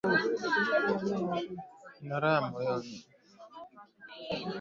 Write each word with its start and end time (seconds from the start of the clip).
Nina 2.01 2.17
raha 2.23 2.41
moyoni 2.51 2.95